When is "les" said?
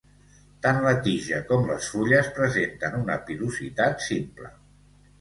1.73-1.91